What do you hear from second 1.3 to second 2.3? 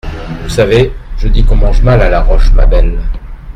qu’on mange mal à la